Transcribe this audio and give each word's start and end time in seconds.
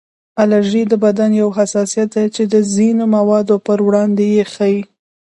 الرژي 0.41 0.83
د 0.87 0.93
بدن 1.05 1.31
یو 1.41 1.49
حساسیت 1.57 2.09
دی 2.15 2.25
چې 2.35 2.43
د 2.53 2.55
ځینو 2.73 3.03
موادو 3.15 3.55
پر 3.65 3.79
وړاندې 3.87 4.25
یې 4.35 4.43
ښیي 4.53 4.79